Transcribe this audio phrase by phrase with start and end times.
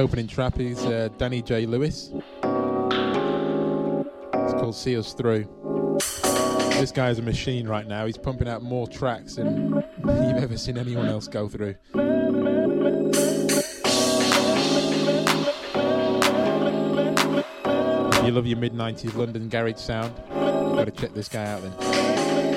[0.00, 1.66] opening trap is uh, Danny J.
[1.66, 2.10] Lewis.
[2.14, 2.42] It's
[4.54, 5.44] called See Us Through.
[6.72, 8.06] This guy's a machine right now.
[8.06, 11.74] He's pumping out more tracks than you've ever seen anyone else go through.
[18.14, 21.44] If you love your mid 90s London garage sound, you've got to check this guy
[21.44, 22.49] out then.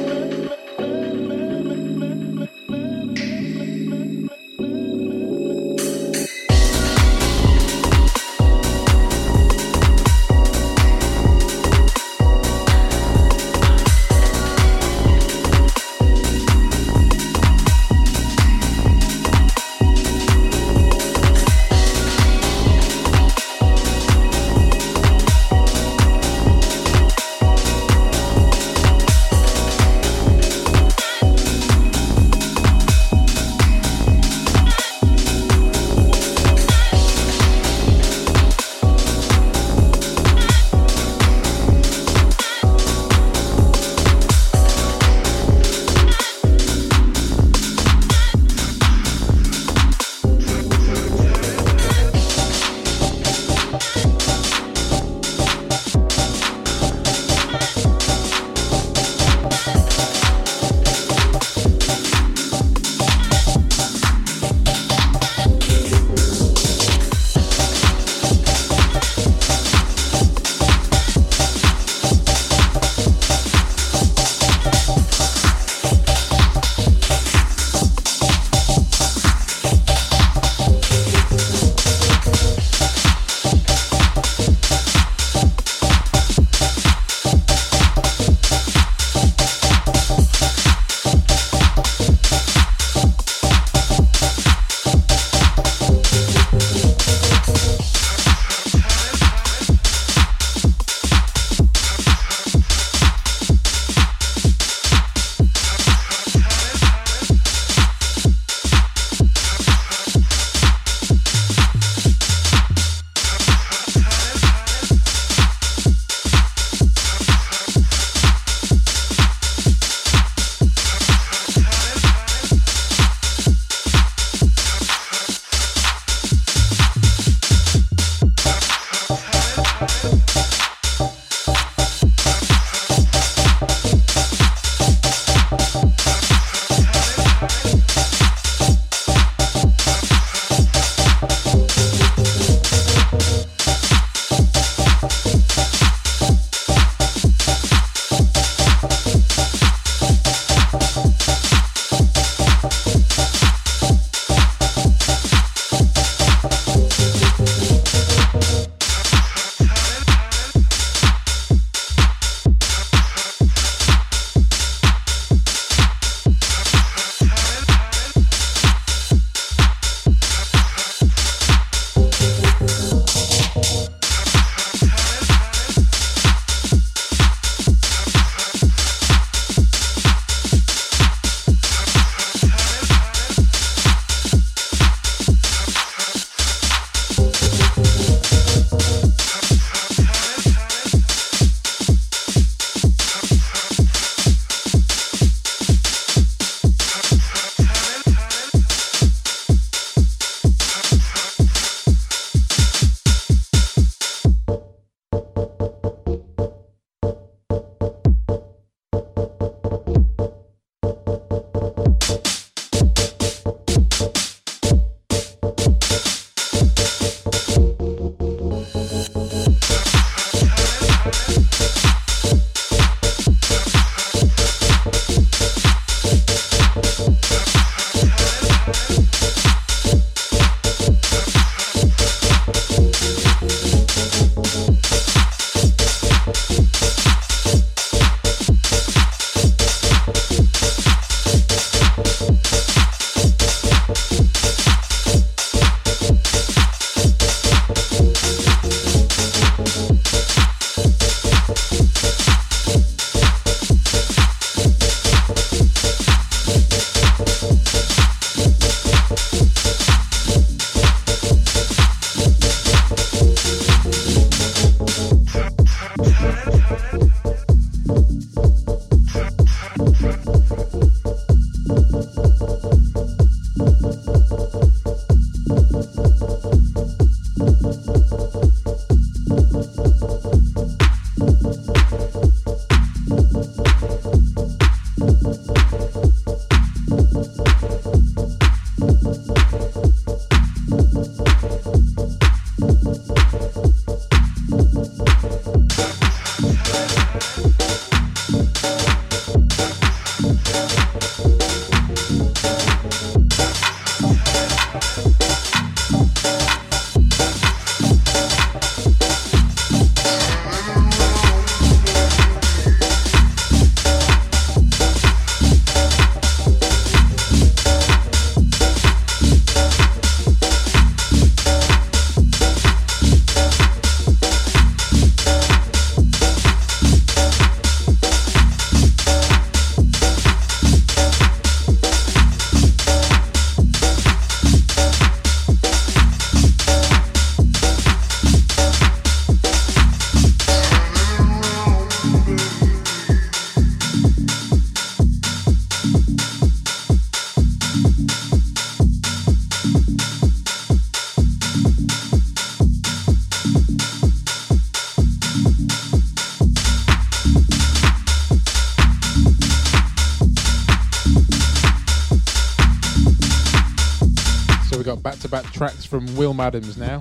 [366.33, 366.99] Will Maddams now.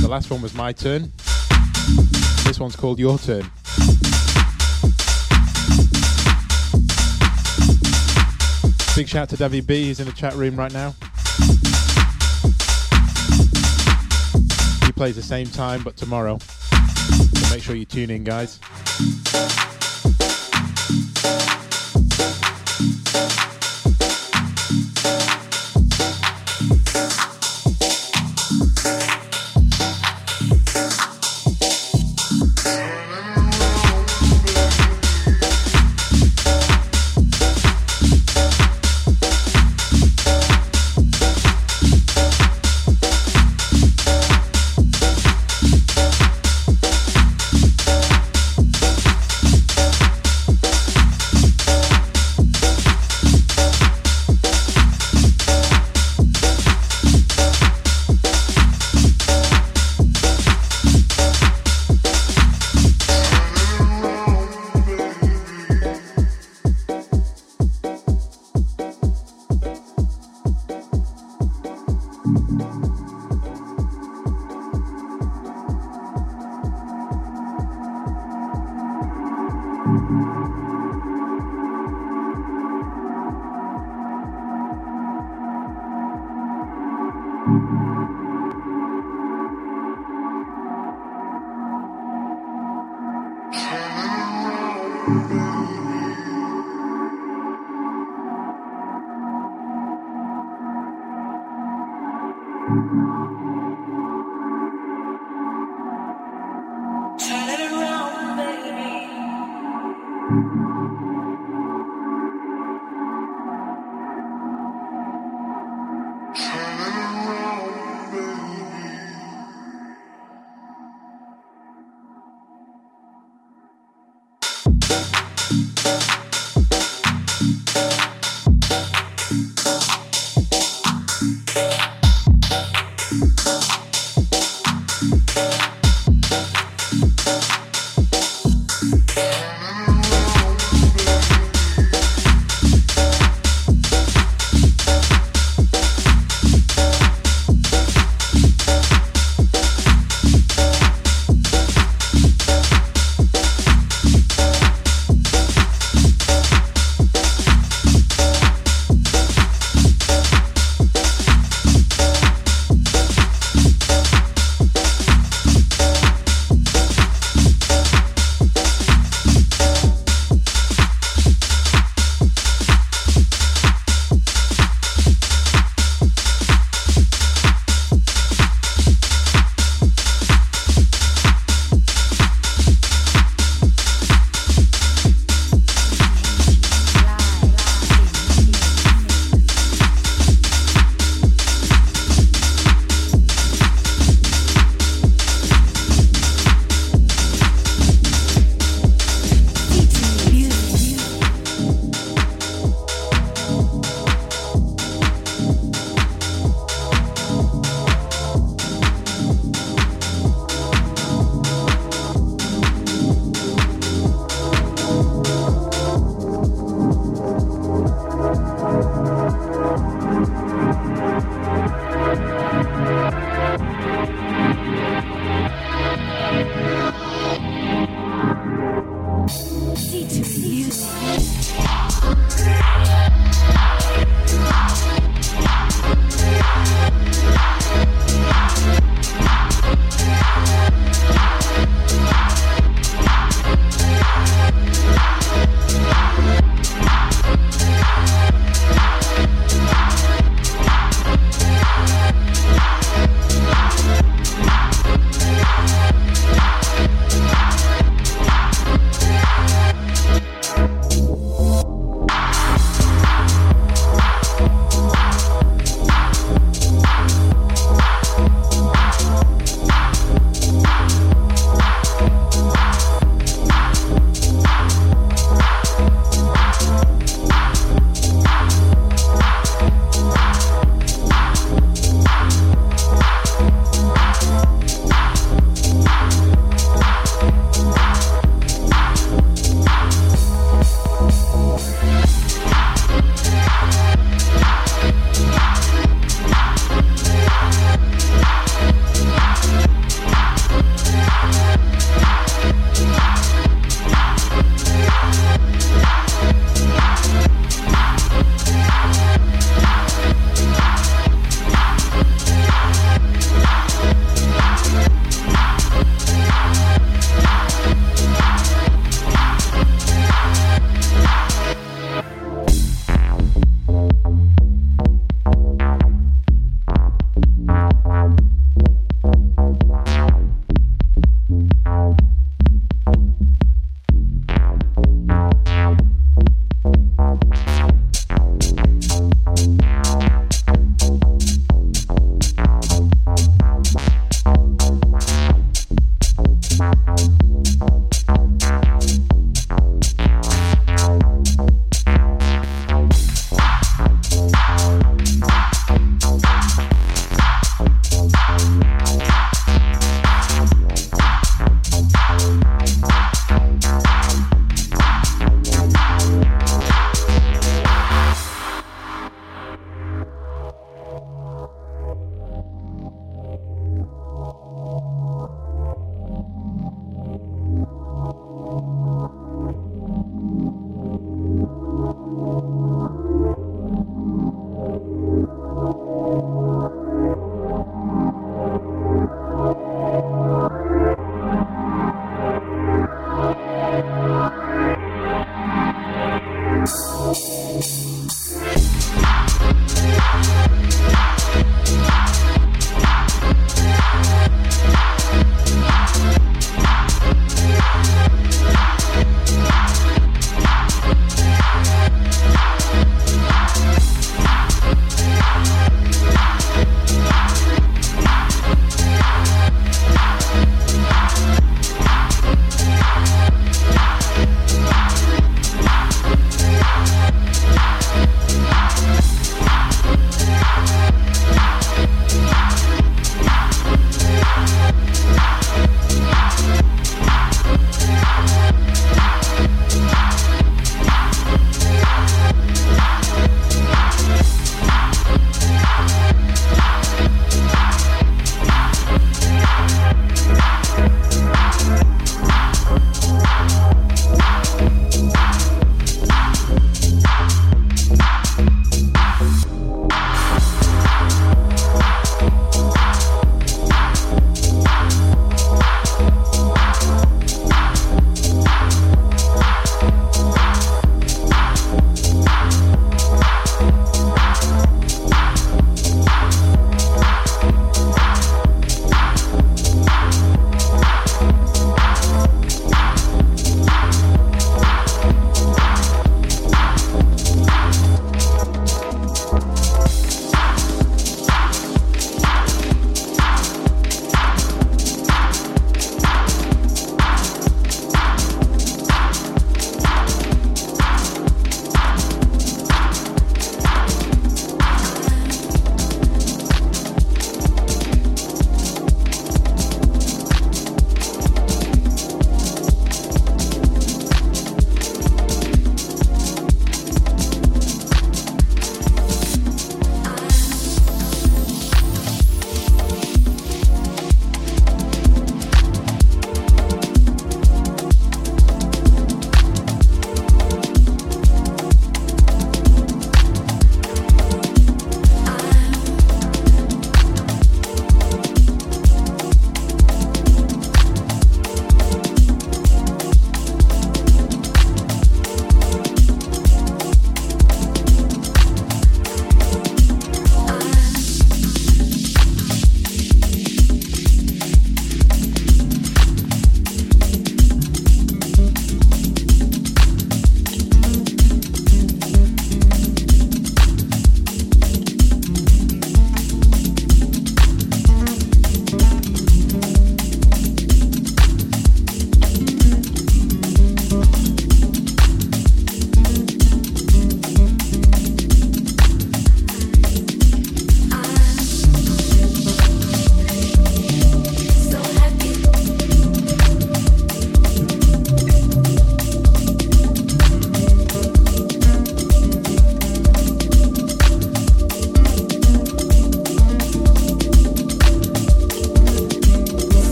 [0.00, 1.12] The last one was my turn.
[2.44, 3.42] This one's called Your Turn.
[8.96, 10.94] Big shout to Davy B, he's in the chat room right now.
[14.86, 16.38] He plays the same time but tomorrow.
[16.38, 18.60] So make sure you tune in, guys.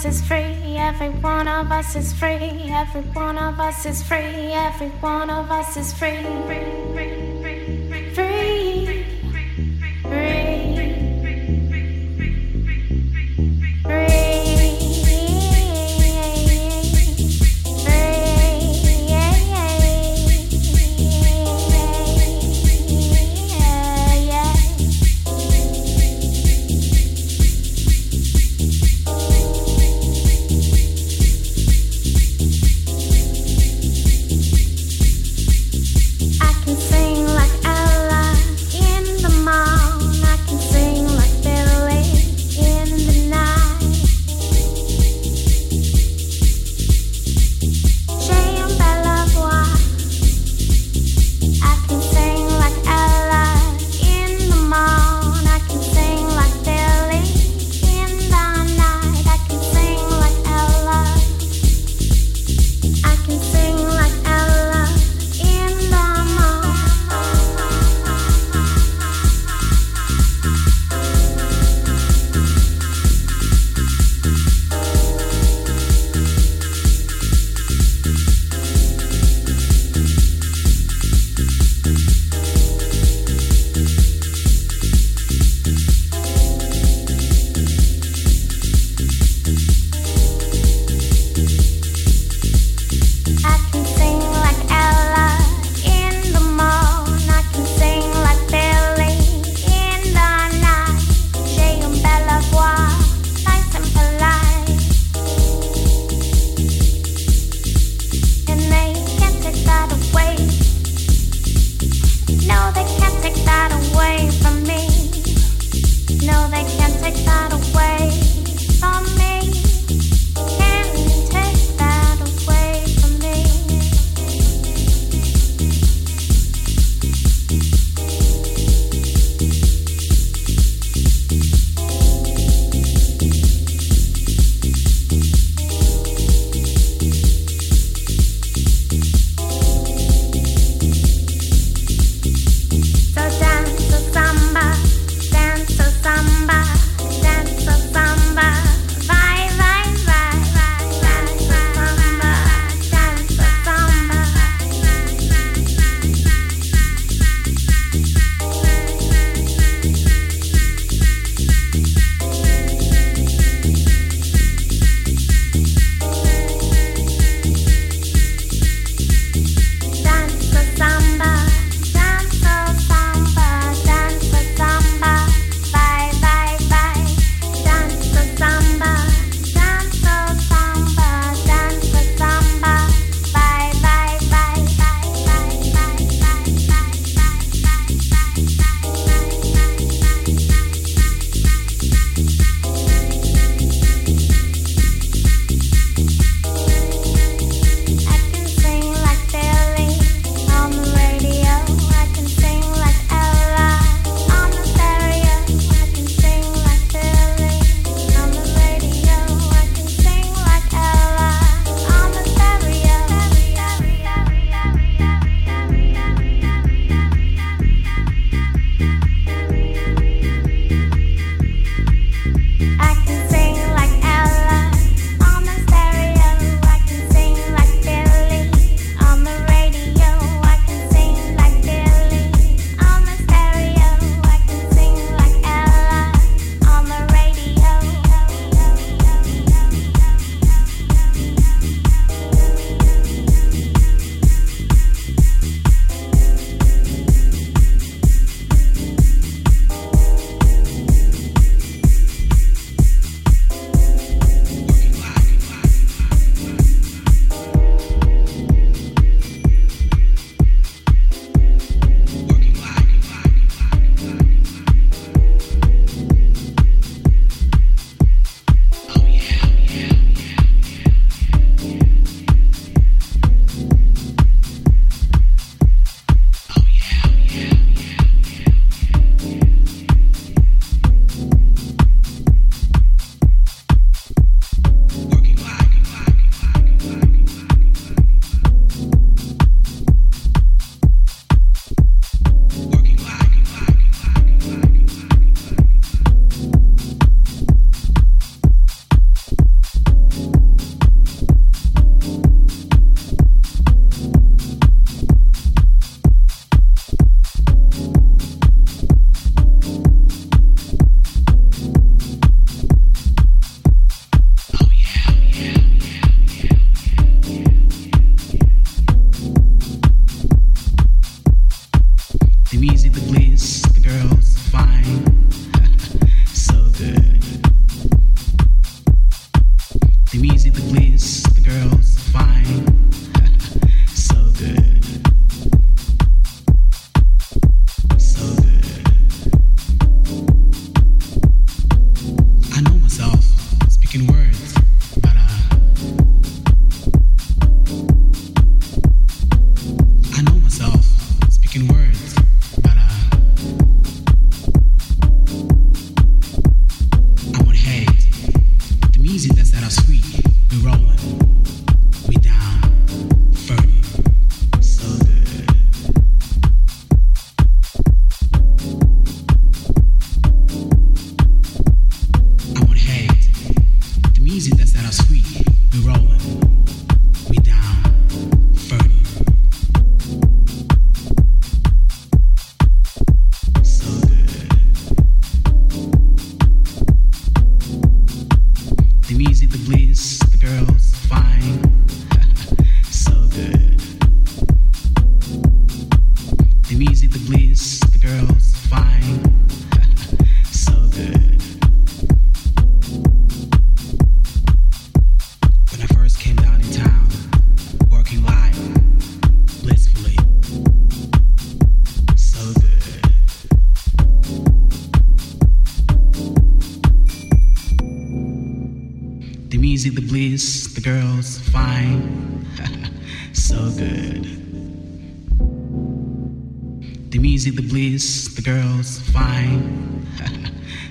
[0.00, 0.78] Us is free.
[0.78, 2.70] Every one of us is free.
[2.72, 4.18] Every one of us is free.
[4.18, 6.16] Every one of us is free.
[6.22, 6.89] Free, free,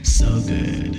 [0.04, 0.96] so good.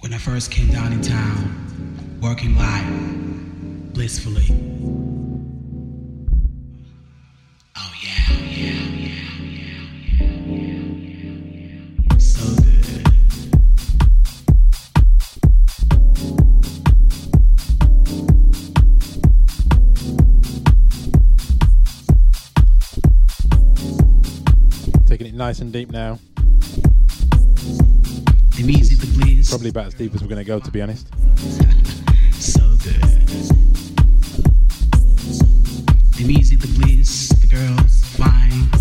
[0.00, 5.07] When I first came down in town, working live, blissfully.
[25.48, 26.18] Nice and deep now.
[28.54, 29.46] The music, the.
[29.48, 31.06] Probably about as deep as we're going to go, to be honest.
[32.32, 33.00] so good.
[36.16, 38.77] The music, the bliss, the girls, fine.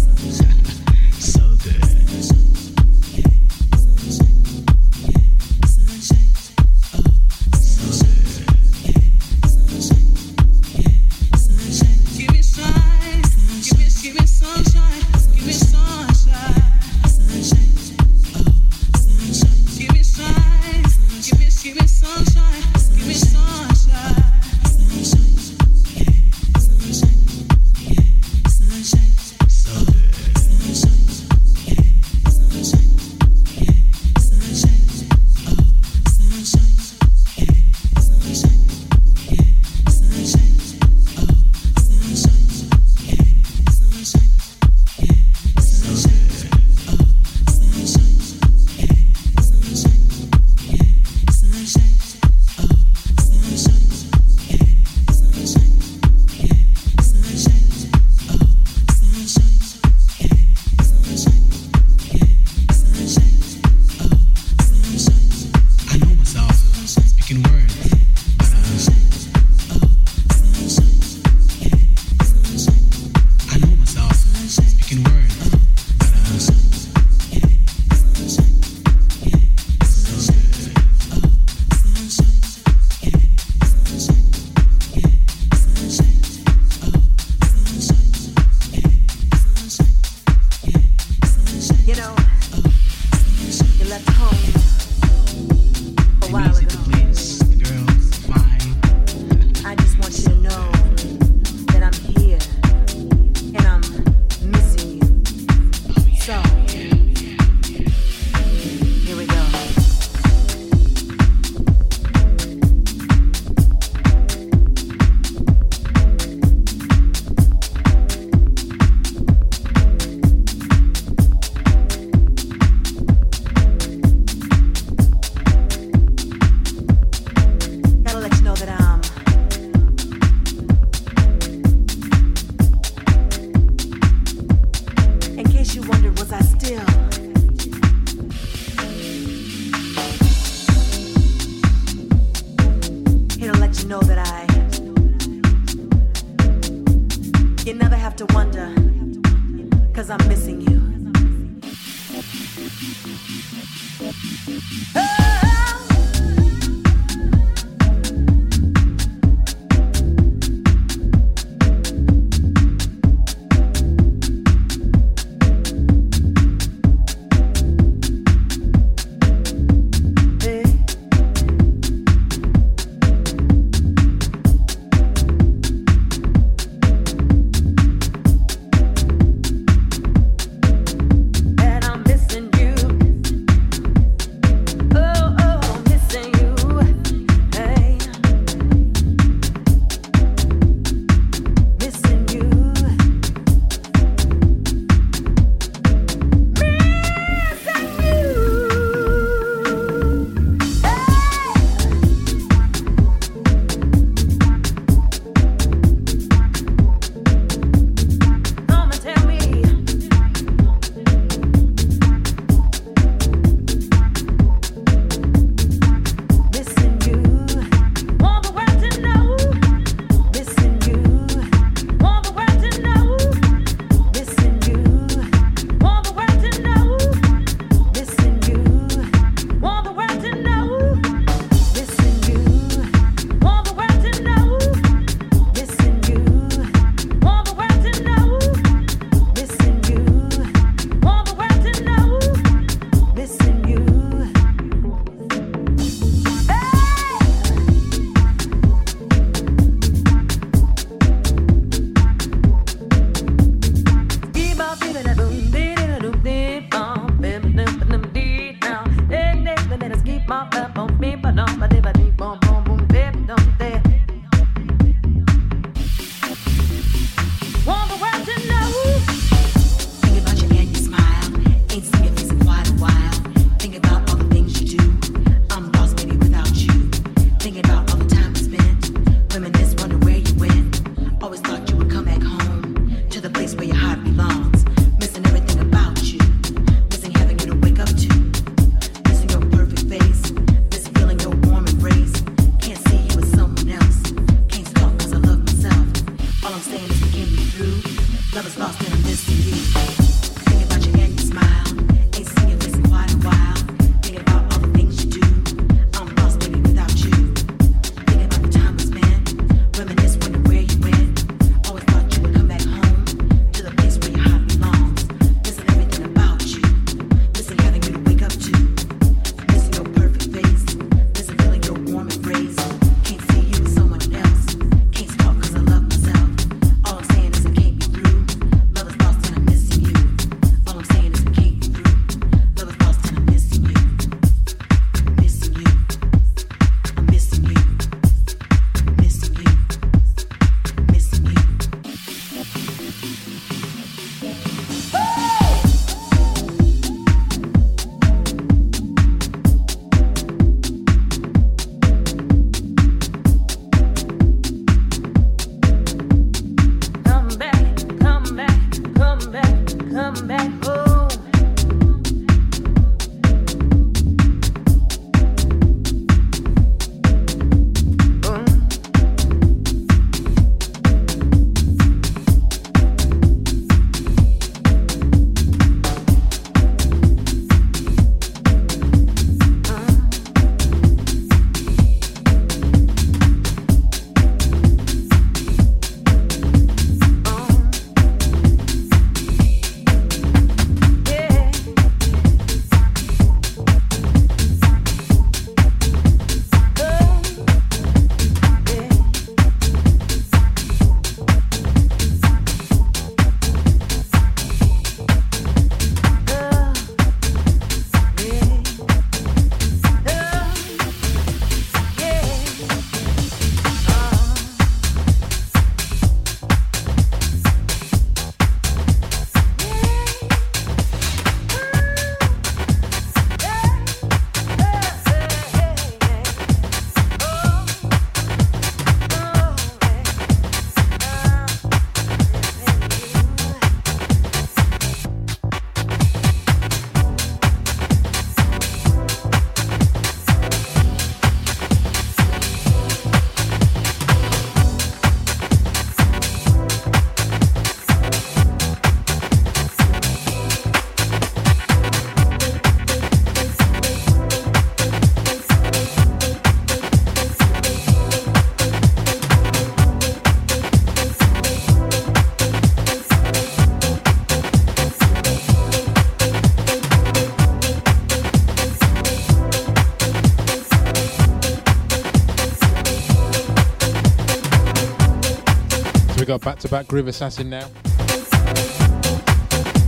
[476.57, 477.67] Back to back Groove Assassin now.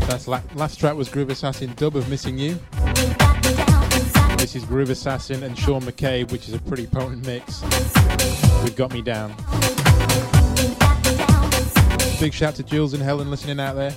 [0.06, 2.60] That's la- last track was Groove Assassin dub of Missing You.
[4.38, 7.64] This is Groove Assassin and Sean McCabe, which is a pretty potent mix.
[8.64, 9.30] We've got me down.
[12.20, 13.96] Big shout to Jules and Helen listening out there.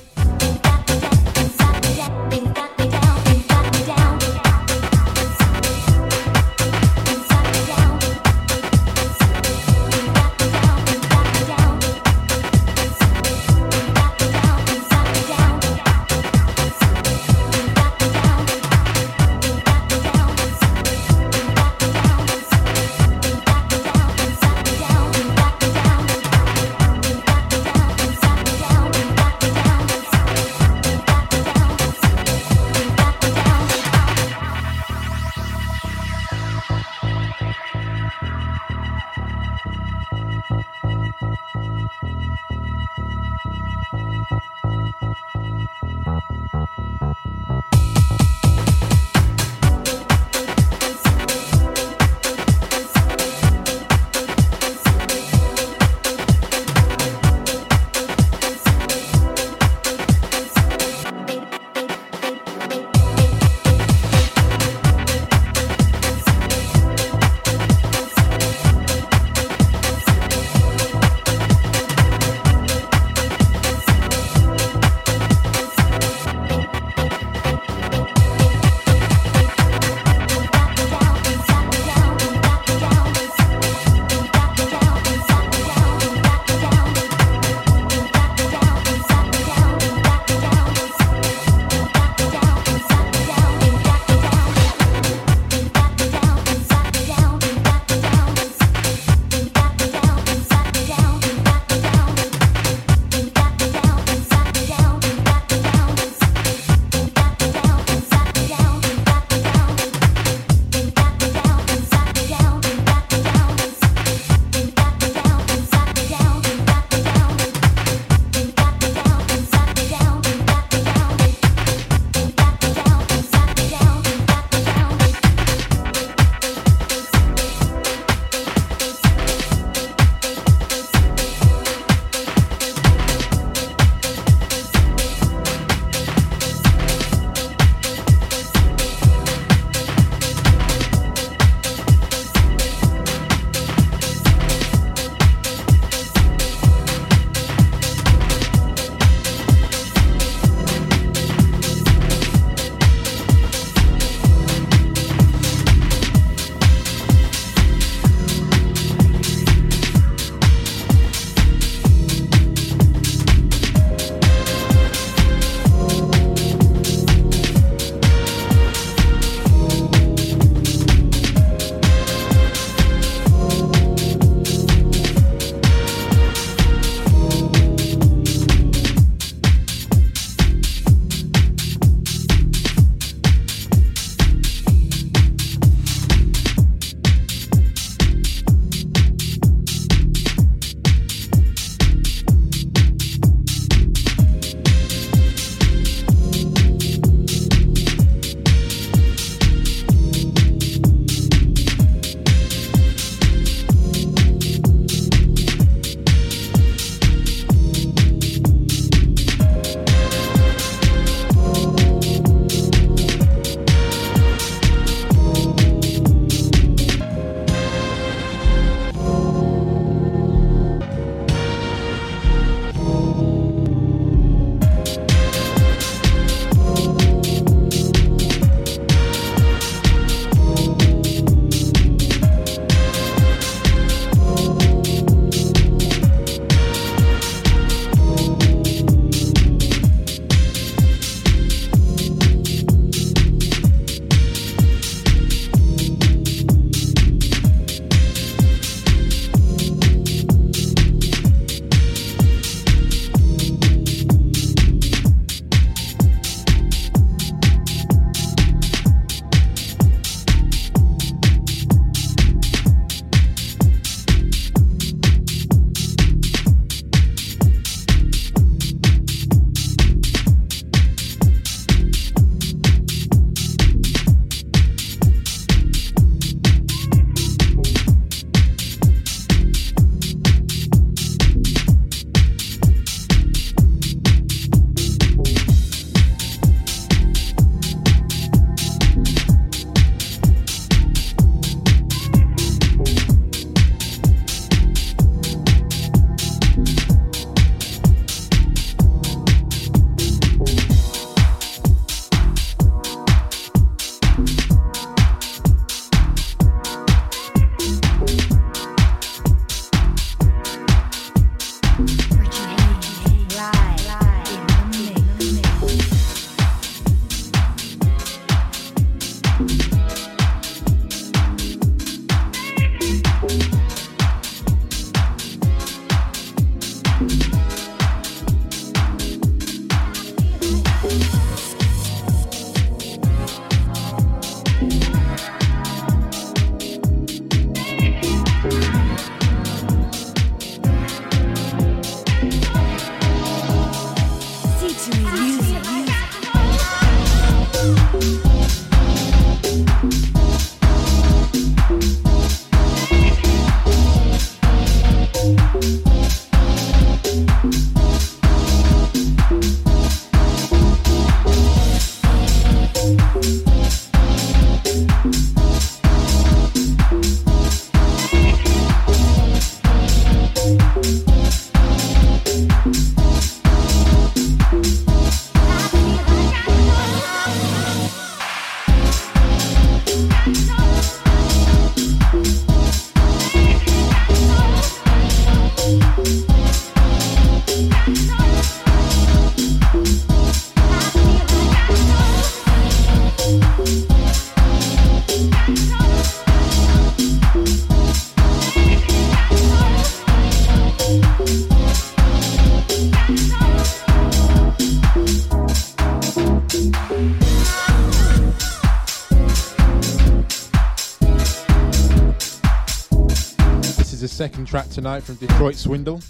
[414.23, 416.01] Second track tonight from Detroit Swindle.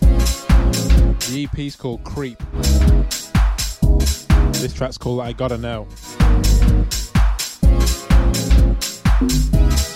[0.00, 2.38] The EP is called Creep.
[4.54, 5.86] This track's called I Gotta Know.
[5.90, 6.16] It's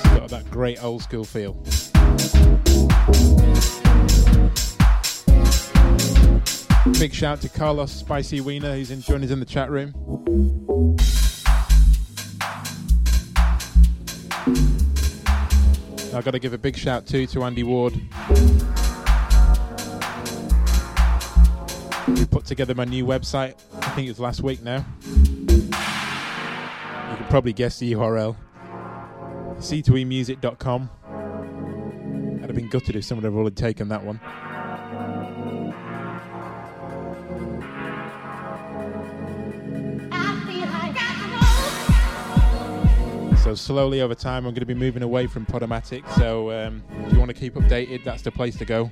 [0.03, 1.55] got that great old school feel.
[6.99, 10.66] Big shout to Carlos Spicy Wiener, who's in, joining us in the chat room.
[16.17, 17.93] I've got to give a big shout too to Andy Ward,
[22.07, 23.55] who put together my new website.
[23.75, 24.85] I think it was last week now.
[25.07, 25.67] You
[27.17, 28.35] can probably guess the URL
[29.59, 30.91] c2emusic.com.
[32.43, 34.21] I'd have been gutted if someone had already taken that one.
[43.47, 46.03] So slowly over time, I'm going to be moving away from Podomatic.
[46.17, 48.91] So um, if you want to keep updated, that's the place to go.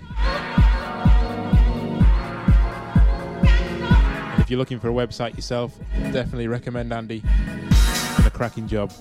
[4.31, 5.77] And if you're looking for a website yourself,
[6.13, 7.19] definitely recommend Andy.
[7.19, 8.93] Done a cracking job.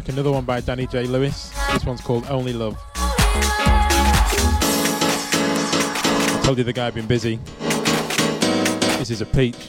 [0.00, 1.06] Track, another one by Danny J.
[1.06, 1.52] Lewis.
[1.72, 2.76] This one's called Only Love.
[2.94, 3.10] I
[6.44, 7.40] told you the guy had been busy.
[8.98, 9.67] This is a peach.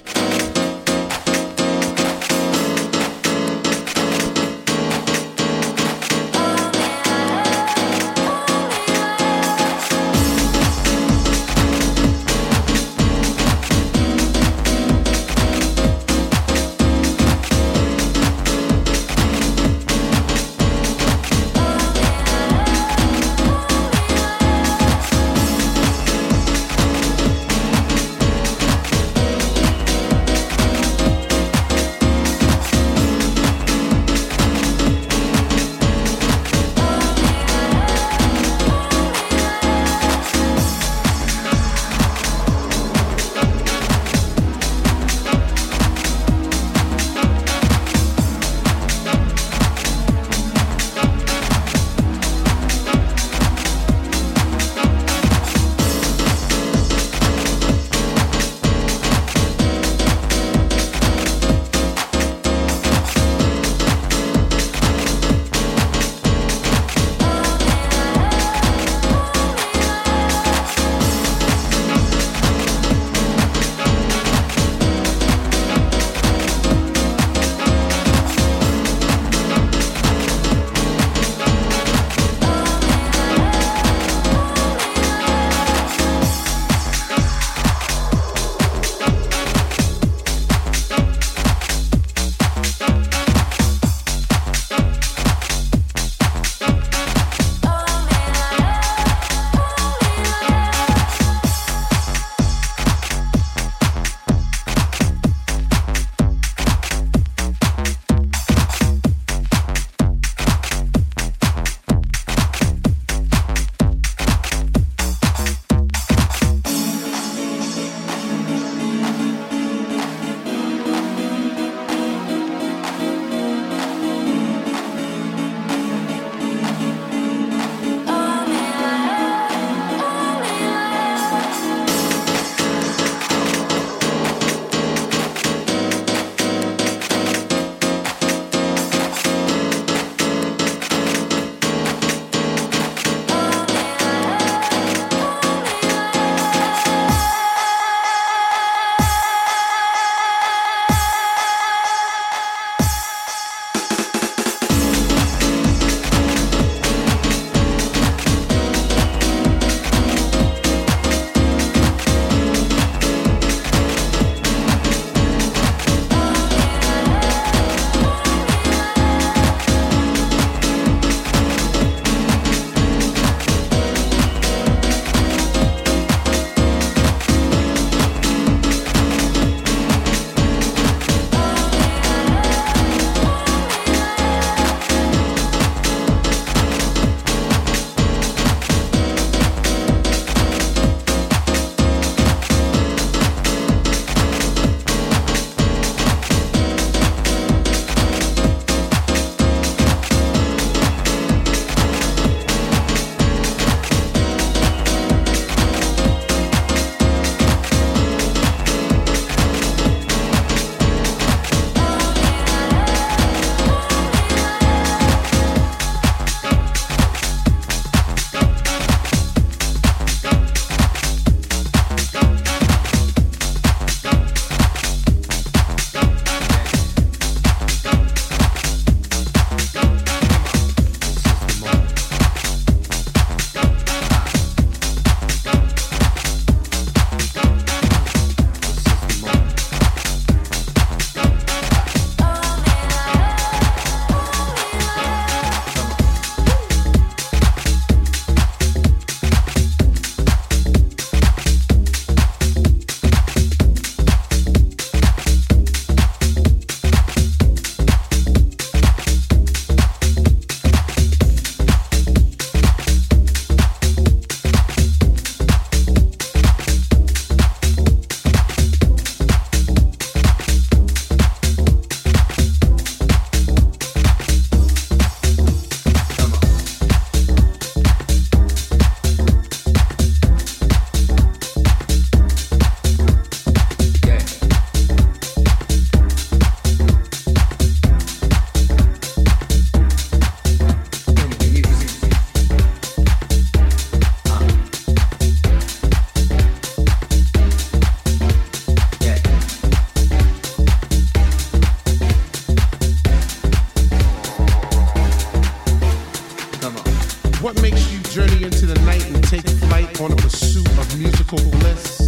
[310.01, 311.98] on a pursuit of musical bliss.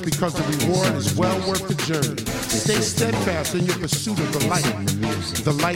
[0.00, 2.20] Because the reward is well worth the journey.
[2.48, 4.62] Stay steadfast in your pursuit of the light.
[5.44, 5.73] The light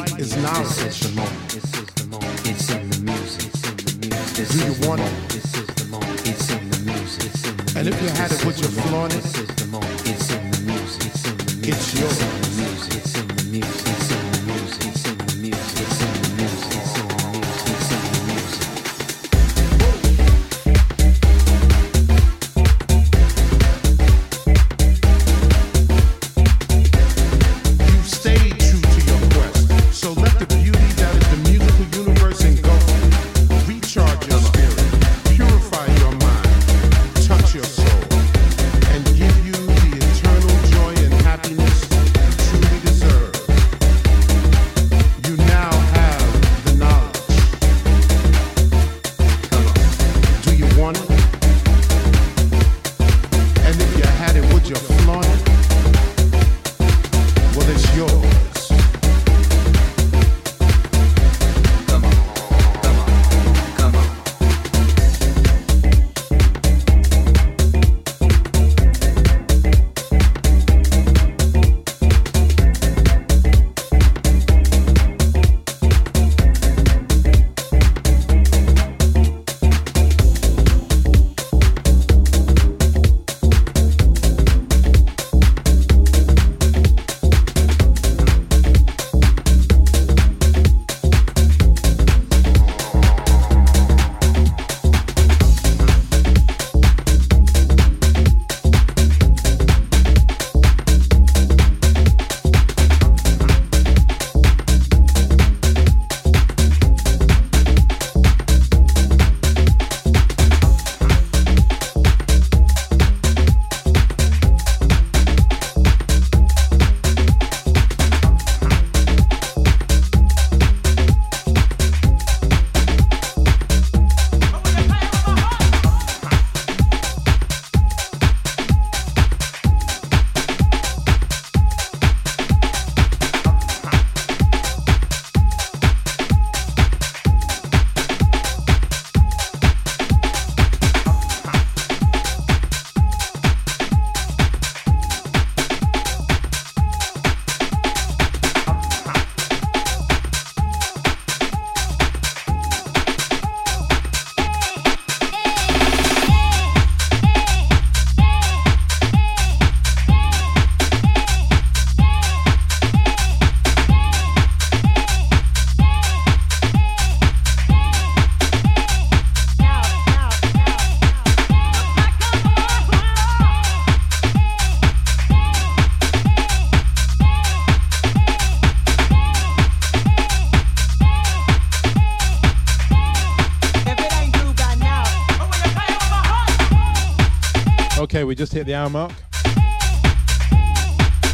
[188.34, 189.12] just hit the hour mark.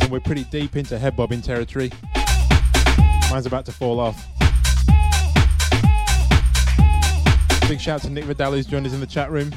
[0.01, 1.91] And we're pretty deep into head bobbing territory.
[3.31, 4.27] Mine's about to fall off.
[7.68, 9.53] Big shout to Nick Vidal who's joined us in the chat room.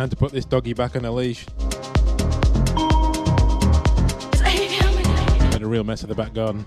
[0.00, 1.46] Time to put this doggy back on a leash.
[5.52, 6.64] Made a real mess of the back garden.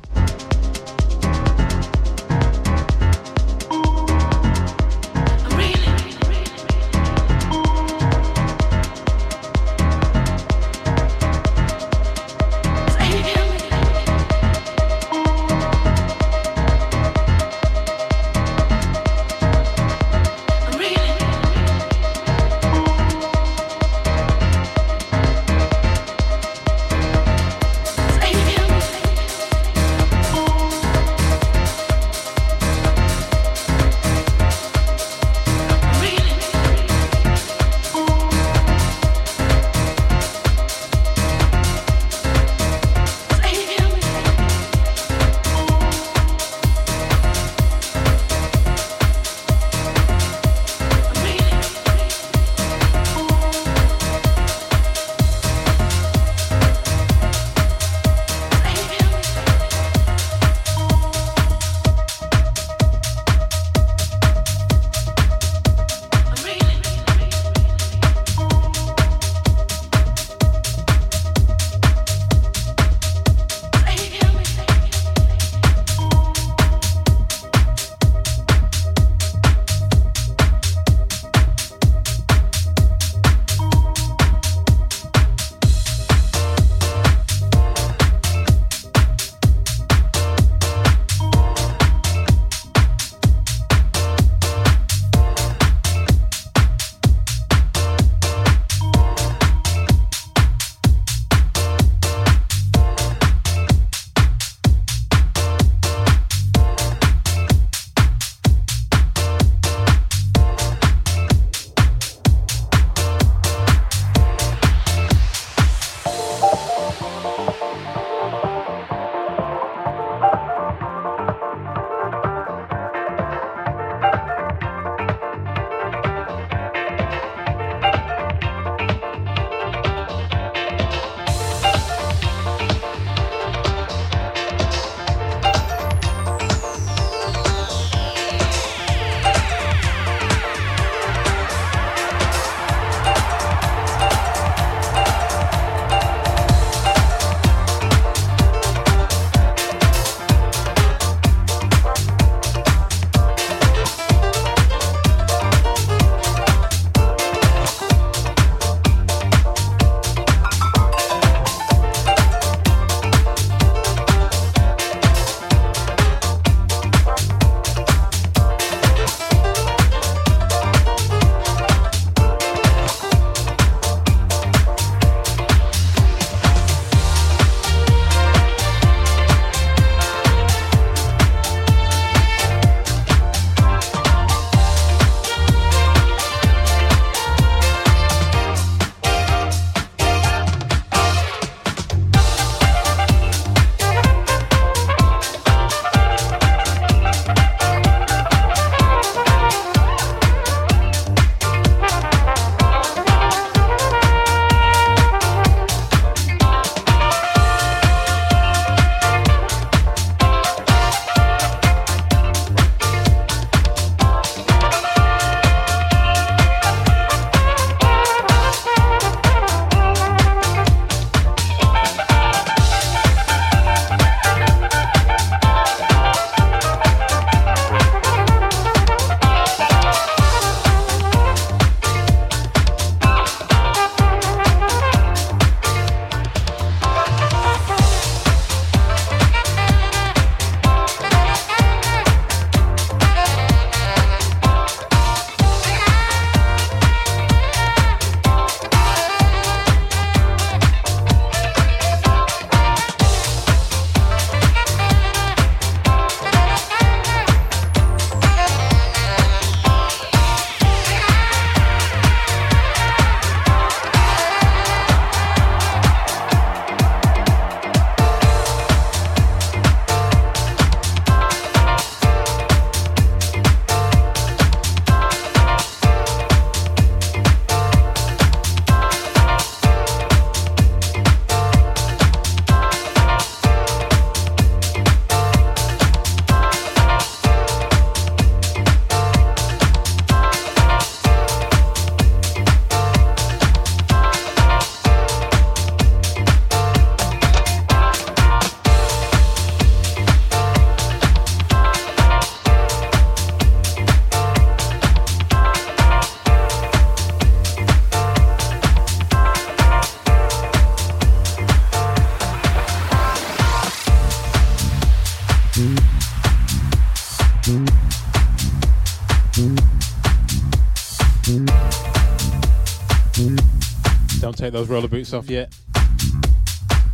[324.44, 325.56] take those roller boots off yet.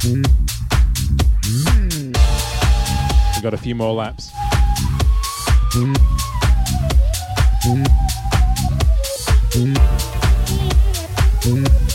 [0.03, 0.23] We've
[3.41, 4.29] got a few more laps.
[11.43, 11.88] Mm-hmm.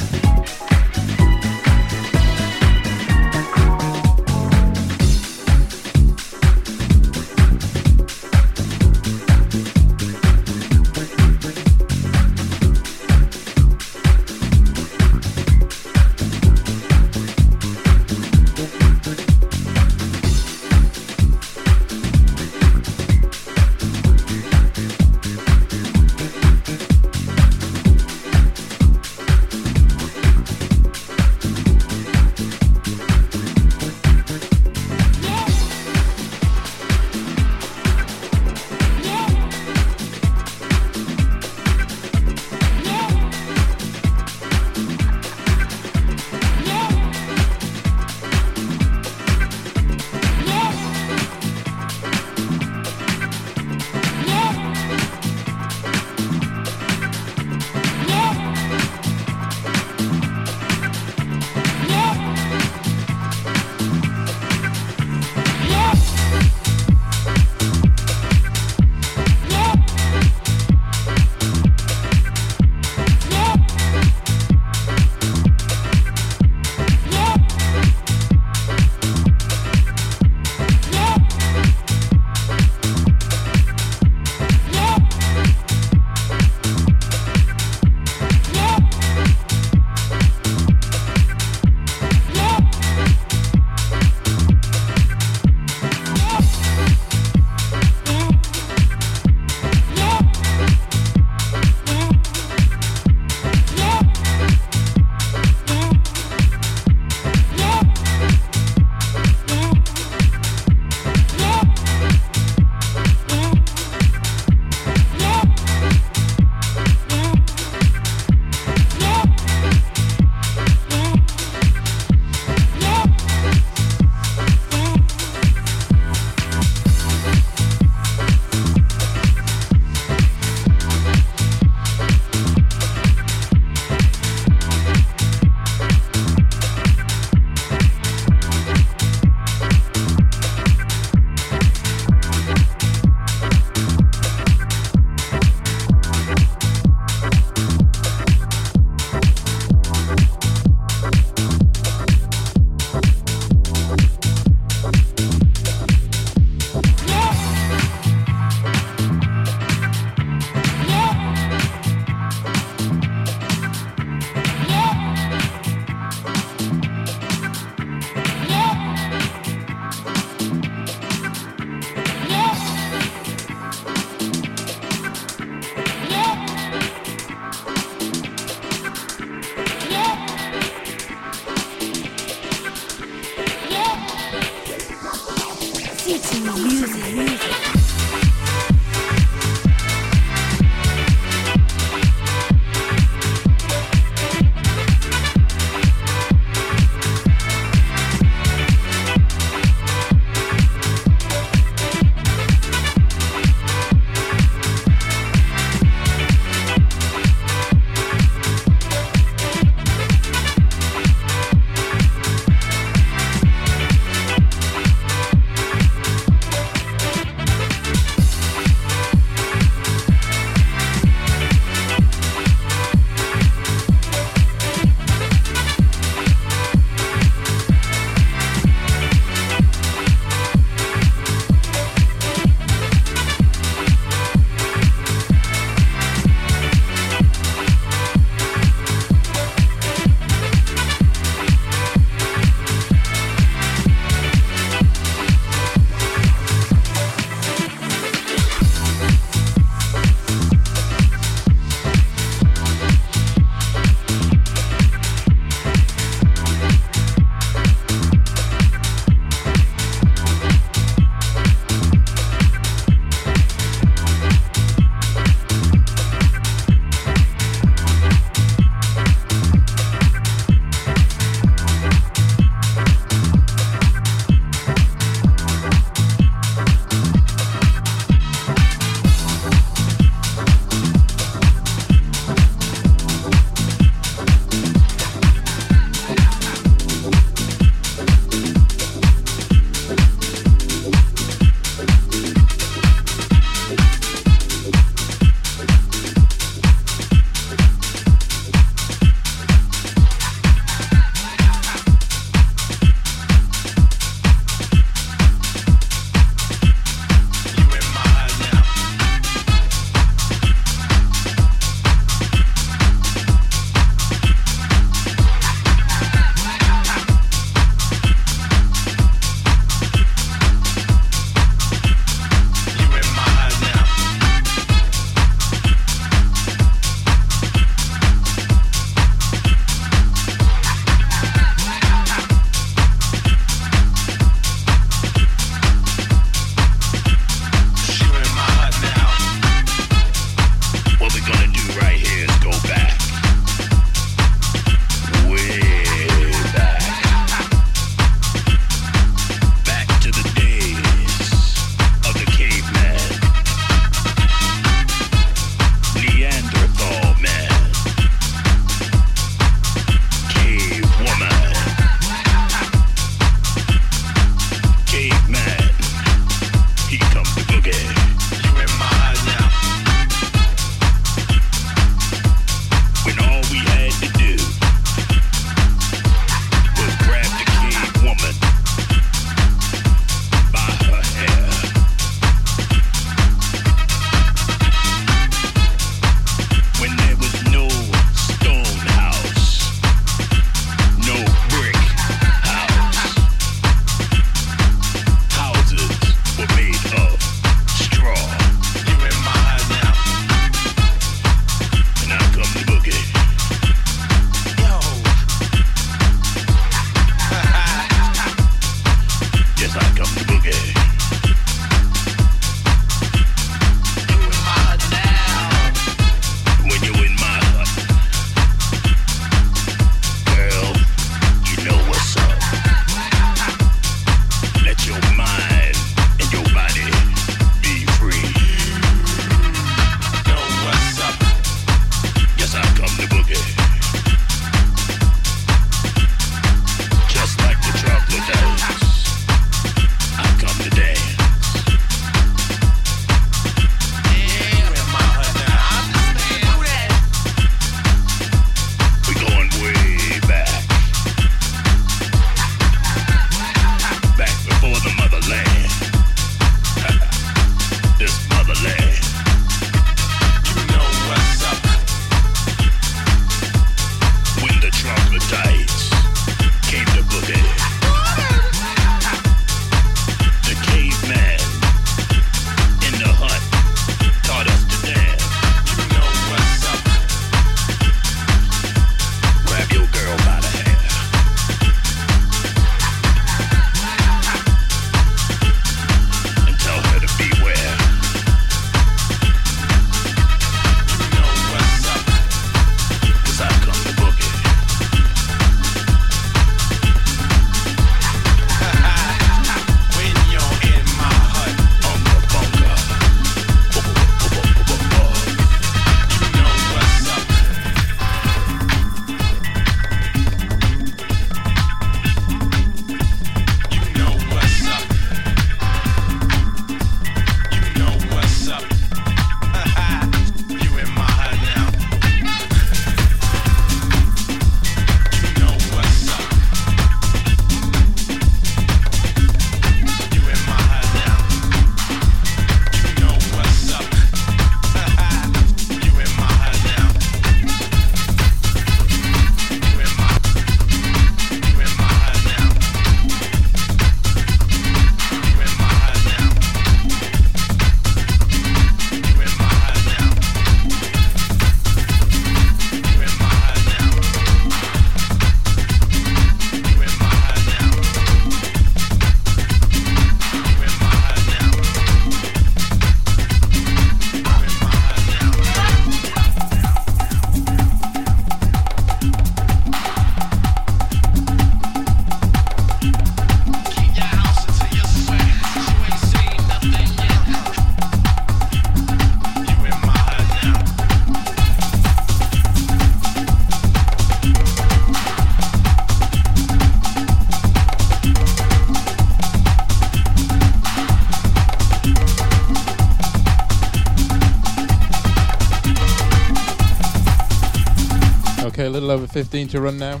[599.12, 600.00] 15 to run now.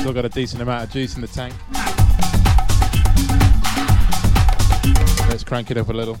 [0.00, 1.54] Still got a decent amount of juice in the tank.
[5.28, 6.18] Let's crank it up a little.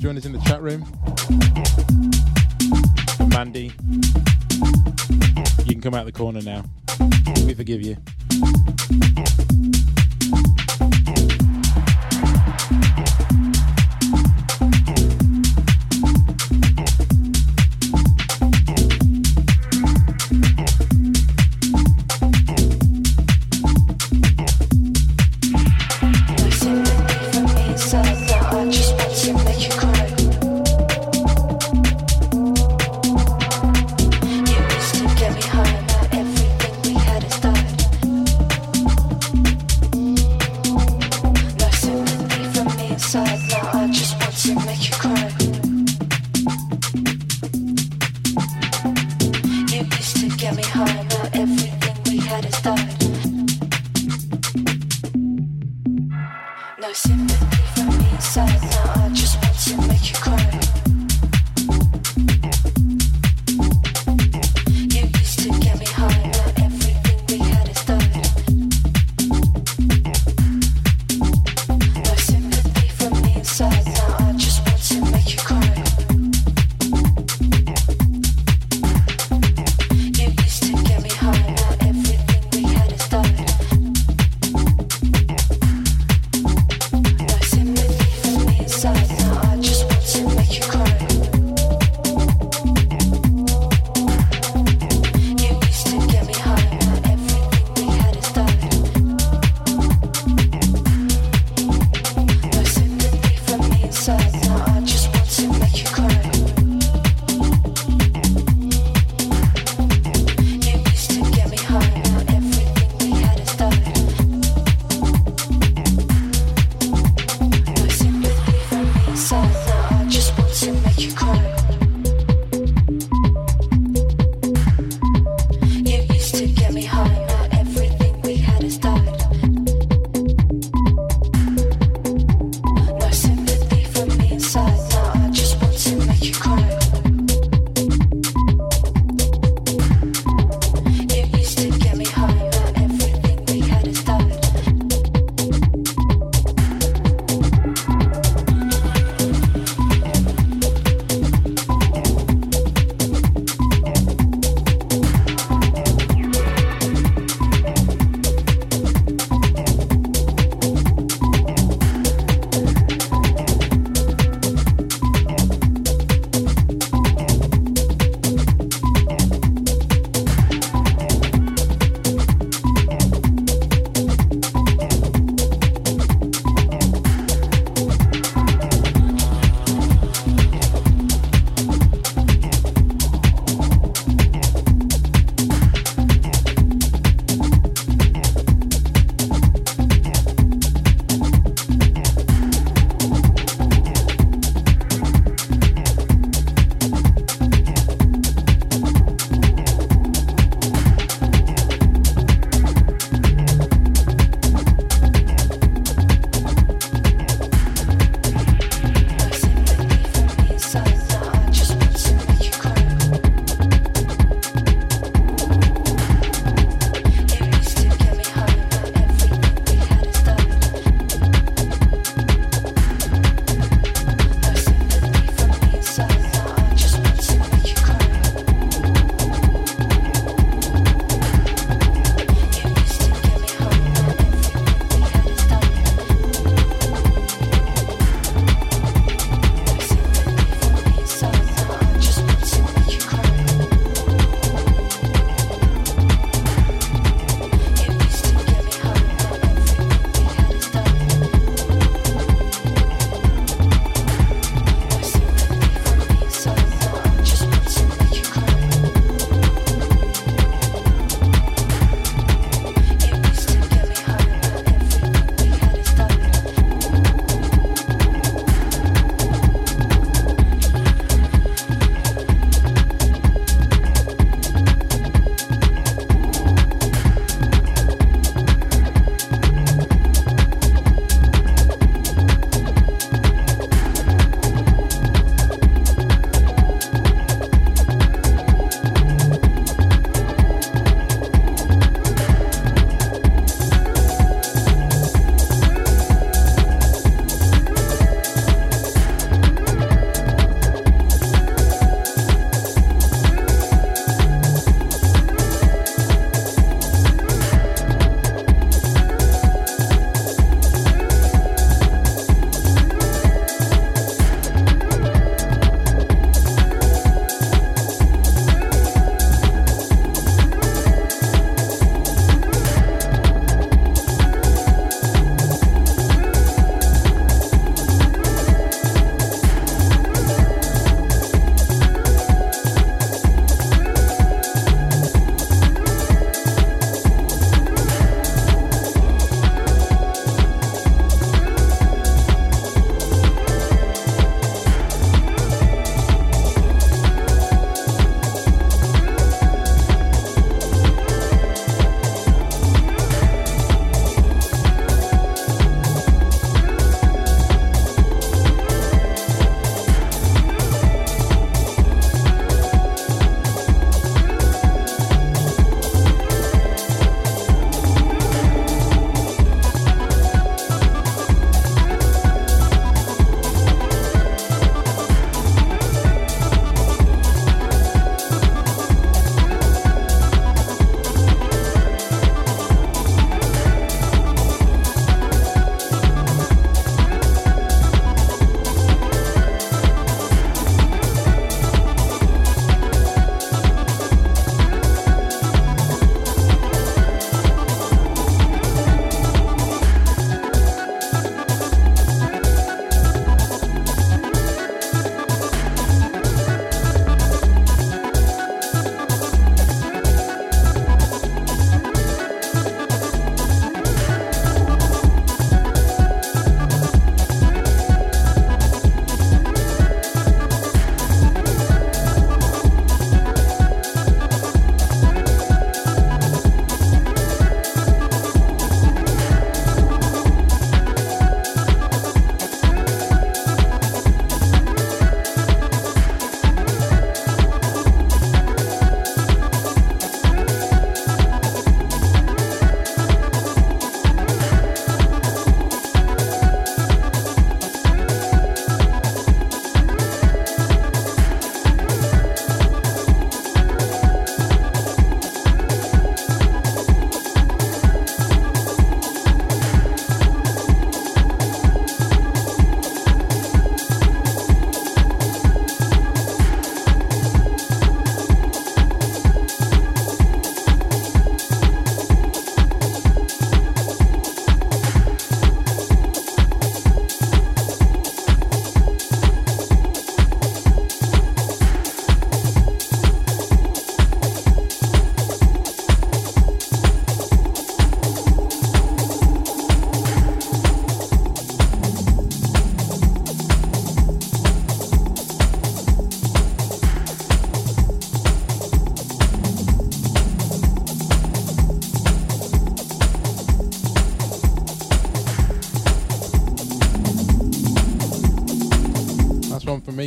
[0.00, 0.89] Joined us in the chat room.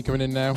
[0.03, 0.53] Coming in now.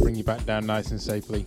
[0.00, 1.46] Bring you back down nice and safely.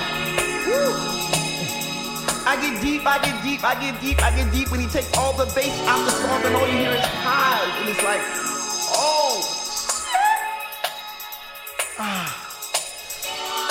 [2.51, 5.07] I get deep, I get deep, I get deep, I get deep when he takes
[5.17, 7.79] all the bass out the song and all you hear is highs.
[7.79, 8.19] And it's like,
[8.91, 9.39] oh,
[11.95, 12.27] ah,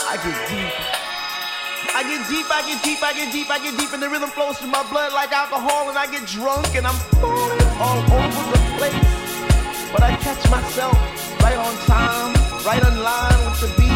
[0.09, 0.73] I get deep.
[1.93, 4.31] I get deep, I get deep, I get deep, I get deep, and the rhythm
[4.31, 8.45] flows through my blood like alcohol, and I get drunk, and I'm falling all over
[8.49, 9.93] the place.
[9.93, 10.97] But I catch myself
[11.45, 12.33] right on time,
[12.65, 13.90] right on line with the beat,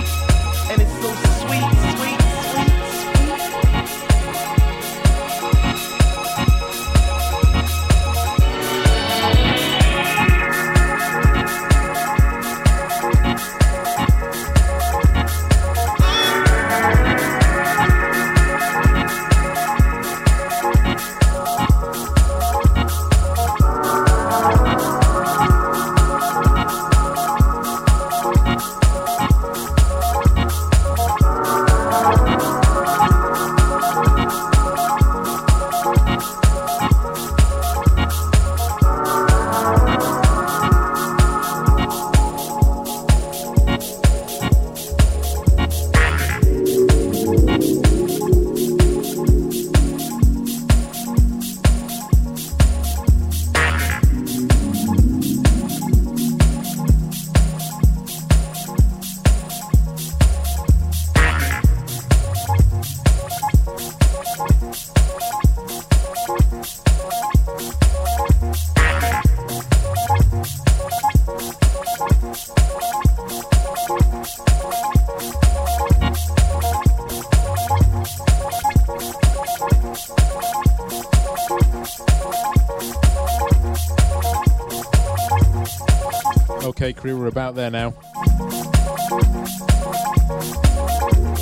[87.34, 87.90] about there now.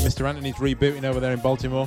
[0.01, 0.27] Mr.
[0.27, 1.87] Anthony's rebooting over there in Baltimore.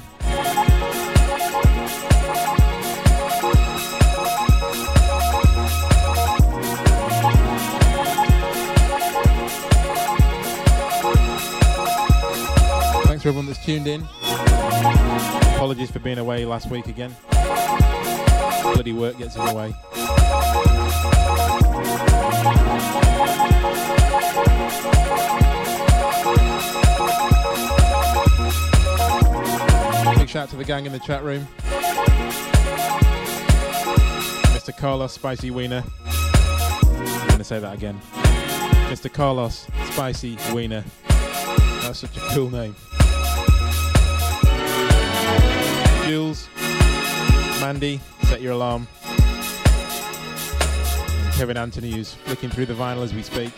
[13.06, 14.04] Thanks for everyone that's tuned in.
[15.56, 17.16] Apologies for being away last week again.
[18.62, 19.74] Bloody work gets in the way.
[30.36, 31.48] Shout out to the gang in the chat room.
[34.52, 34.76] Mr.
[34.76, 35.82] Carlos Spicy Wiener.
[36.04, 38.02] I'm going to say that again.
[38.90, 39.10] Mr.
[39.10, 40.84] Carlos Spicy Wiener.
[41.08, 42.76] That's such a cool name.
[46.06, 46.50] Jules,
[47.62, 48.90] Mandy, set your alarm.
[51.24, 53.54] And Kevin Anthony, who's flicking through the vinyl as we speak.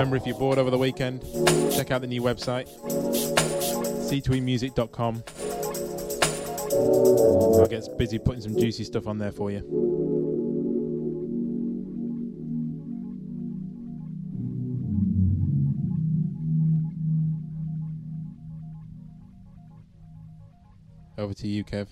[0.00, 1.20] Remember, if you're bored over the weekend,
[1.74, 2.66] check out the new website,
[4.08, 5.22] c2emusic.com.
[7.60, 9.58] I'll get busy putting some juicy stuff on there for you.
[21.18, 21.88] Over to you, Kev.